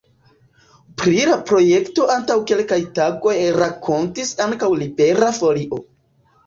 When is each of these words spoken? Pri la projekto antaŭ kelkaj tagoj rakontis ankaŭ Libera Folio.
Pri 1.01 1.19
la 1.31 1.35
projekto 1.49 2.07
antaŭ 2.15 2.39
kelkaj 2.53 2.81
tagoj 3.01 3.37
rakontis 3.61 4.35
ankaŭ 4.49 4.75
Libera 4.85 5.35
Folio. 5.43 5.87